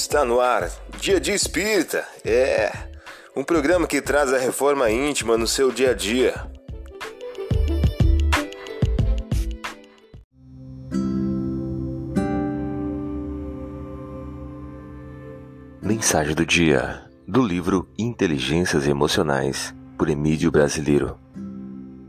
Está 0.00 0.24
no 0.24 0.38
ar, 0.40 0.70
Dia 1.00 1.18
de 1.18 1.32
Espírita. 1.32 2.06
É 2.24 2.70
um 3.34 3.42
programa 3.42 3.84
que 3.84 4.00
traz 4.00 4.32
a 4.32 4.38
reforma 4.38 4.88
íntima 4.88 5.36
no 5.36 5.44
seu 5.44 5.72
dia 5.72 5.90
a 5.90 5.92
dia. 5.92 6.34
Mensagem 15.82 16.32
do 16.32 16.46
dia 16.46 17.04
do 17.26 17.42
livro 17.42 17.88
Inteligências 17.98 18.86
Emocionais 18.86 19.74
por 19.98 20.08
Emílio 20.08 20.52
Brasileiro. 20.52 21.18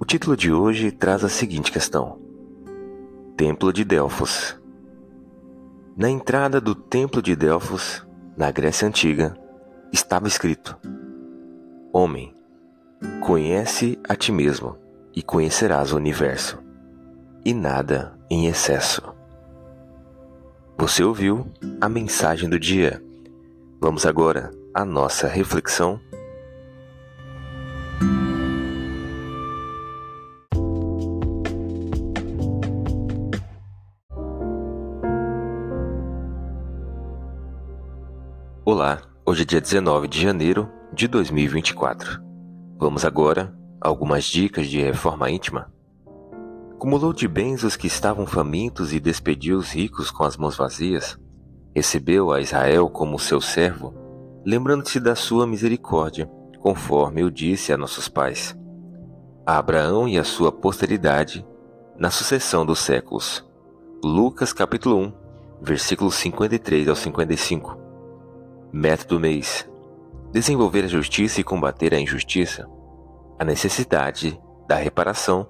O 0.00 0.06
título 0.06 0.38
de 0.38 0.50
hoje 0.50 0.90
traz 0.90 1.22
a 1.22 1.28
seguinte 1.28 1.70
questão: 1.70 2.18
Templo 3.36 3.70
de 3.74 3.84
Delfos. 3.84 4.63
Na 5.96 6.10
entrada 6.10 6.60
do 6.60 6.74
Templo 6.74 7.22
de 7.22 7.36
Delfos, 7.36 8.04
na 8.36 8.50
Grécia 8.50 8.88
Antiga, 8.88 9.38
estava 9.92 10.26
escrito: 10.26 10.76
Homem, 11.92 12.34
conhece 13.20 13.96
a 14.08 14.16
ti 14.16 14.32
mesmo 14.32 14.76
e 15.14 15.22
conhecerás 15.22 15.92
o 15.92 15.96
universo, 15.96 16.60
e 17.44 17.54
nada 17.54 18.18
em 18.28 18.48
excesso. 18.48 19.14
Você 20.76 21.04
ouviu 21.04 21.46
a 21.80 21.88
mensagem 21.88 22.50
do 22.50 22.58
dia. 22.58 23.00
Vamos 23.80 24.04
agora 24.04 24.50
à 24.74 24.84
nossa 24.84 25.28
reflexão 25.28 26.00
Olá, 38.66 39.02
hoje 39.26 39.42
é 39.42 39.44
dia 39.44 39.60
19 39.60 40.08
de 40.08 40.22
janeiro 40.22 40.70
de 40.90 41.06
2024. 41.06 42.18
Vamos 42.78 43.04
agora 43.04 43.54
a 43.78 43.88
algumas 43.88 44.24
dicas 44.24 44.68
de 44.68 44.80
reforma 44.80 45.30
íntima. 45.30 45.70
Acumulou 46.72 47.12
de 47.12 47.28
bens 47.28 47.62
os 47.62 47.76
que 47.76 47.86
estavam 47.86 48.24
famintos 48.24 48.94
e 48.94 48.98
despediu 48.98 49.58
os 49.58 49.70
ricos 49.70 50.10
com 50.10 50.24
as 50.24 50.38
mãos 50.38 50.56
vazias. 50.56 51.18
Recebeu 51.76 52.32
a 52.32 52.40
Israel 52.40 52.88
como 52.88 53.18
seu 53.18 53.38
servo, 53.38 53.92
lembrando-se 54.46 54.98
da 54.98 55.14
sua 55.14 55.46
misericórdia, 55.46 56.26
conforme 56.58 57.20
eu 57.20 57.28
disse 57.28 57.70
a 57.70 57.76
nossos 57.76 58.08
pais. 58.08 58.56
A 59.44 59.58
Abraão 59.58 60.08
e 60.08 60.18
a 60.18 60.24
sua 60.24 60.50
posteridade, 60.50 61.46
na 61.98 62.10
sucessão 62.10 62.64
dos 62.64 62.78
séculos. 62.78 63.46
Lucas 64.02 64.54
capítulo 64.54 64.96
1, 64.96 65.12
versículos 65.60 66.14
53 66.14 66.88
ao 66.88 66.96
55. 66.96 67.83
Método 68.76 69.20
mês: 69.20 69.70
desenvolver 70.32 70.86
a 70.86 70.88
justiça 70.88 71.40
e 71.40 71.44
combater 71.44 71.94
a 71.94 72.00
injustiça. 72.00 72.68
A 73.38 73.44
necessidade 73.44 74.36
da 74.66 74.74
reparação 74.74 75.46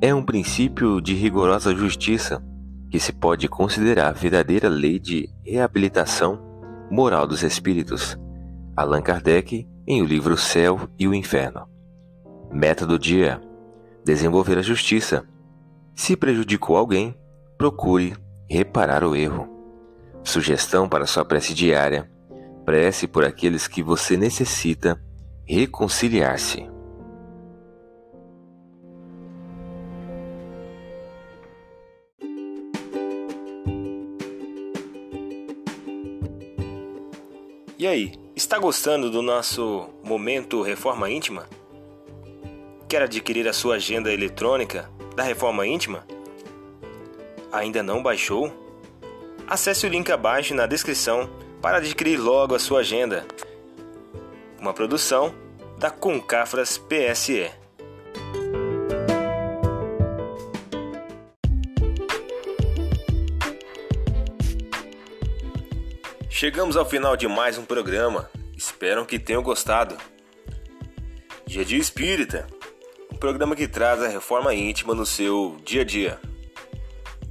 é 0.00 0.14
um 0.14 0.22
princípio 0.22 1.00
de 1.00 1.12
rigorosa 1.12 1.74
justiça 1.74 2.40
que 2.88 3.00
se 3.00 3.12
pode 3.12 3.48
considerar 3.48 4.12
verdadeira 4.12 4.68
lei 4.68 5.00
de 5.00 5.28
reabilitação 5.44 6.40
moral 6.88 7.26
dos 7.26 7.42
espíritos. 7.42 8.16
Allan 8.76 9.02
Kardec 9.02 9.68
em 9.84 10.00
o 10.00 10.04
livro 10.04 10.36
Céu 10.36 10.88
e 10.96 11.08
o 11.08 11.14
Inferno. 11.14 11.66
Método 12.52 12.96
dia: 12.96 13.40
desenvolver 14.04 14.56
a 14.56 14.62
justiça. 14.62 15.26
Se 15.96 16.16
prejudicou 16.16 16.76
alguém, 16.76 17.18
procure 17.58 18.16
reparar 18.48 19.02
o 19.02 19.16
erro. 19.16 19.48
Sugestão 20.22 20.88
para 20.88 21.06
sua 21.06 21.24
prece 21.24 21.52
diária 21.52 22.08
Prece 22.66 23.06
por 23.06 23.24
aqueles 23.24 23.68
que 23.68 23.80
você 23.80 24.16
necessita 24.16 25.00
reconciliar-se. 25.46 26.68
E 37.78 37.86
aí, 37.86 38.14
está 38.34 38.58
gostando 38.58 39.12
do 39.12 39.22
nosso 39.22 39.88
momento 40.02 40.60
Reforma 40.60 41.08
Íntima? 41.08 41.46
Quer 42.88 43.02
adquirir 43.02 43.46
a 43.46 43.52
sua 43.52 43.76
agenda 43.76 44.12
eletrônica 44.12 44.90
da 45.14 45.22
Reforma 45.22 45.64
Íntima? 45.64 46.04
Ainda 47.52 47.80
não 47.80 48.02
baixou? 48.02 48.52
Acesse 49.46 49.86
o 49.86 49.88
link 49.88 50.10
abaixo 50.10 50.52
na 50.52 50.66
descrição 50.66 51.45
para 51.60 51.78
adquirir 51.78 52.18
logo 52.18 52.54
a 52.54 52.58
sua 52.58 52.80
agenda. 52.80 53.26
Uma 54.58 54.72
produção 54.72 55.34
da 55.78 55.90
Concafras 55.90 56.78
PSE. 56.78 57.50
Chegamos 66.28 66.76
ao 66.76 66.84
final 66.84 67.16
de 67.16 67.26
mais 67.26 67.56
um 67.56 67.64
programa. 67.64 68.28
Espero 68.54 69.06
que 69.06 69.18
tenham 69.18 69.42
gostado. 69.42 69.96
Dia 71.46 71.64
de 71.64 71.78
Espírita, 71.78 72.46
um 73.10 73.16
programa 73.16 73.56
que 73.56 73.66
traz 73.66 74.02
a 74.02 74.08
reforma 74.08 74.54
íntima 74.54 74.94
no 74.94 75.06
seu 75.06 75.56
dia 75.64 75.80
a 75.80 75.84
dia. 75.84 76.20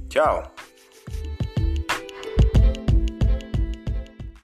Tchau! 0.08 0.55